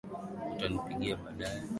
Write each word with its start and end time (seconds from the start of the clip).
Utanipigia 0.51 1.15
baadae 1.15 1.61